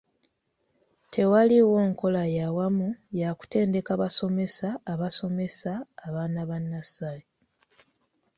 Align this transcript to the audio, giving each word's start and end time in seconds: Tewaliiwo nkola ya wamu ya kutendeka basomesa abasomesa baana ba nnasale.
Tewaliiwo 1.13 1.79
nkola 1.89 2.23
ya 2.37 2.47
wamu 2.57 2.89
ya 3.21 3.29
kutendeka 3.39 3.91
basomesa 4.01 4.67
abasomesa 4.91 5.71
baana 6.13 6.41
ba 6.49 6.57
nnasale. 6.61 7.25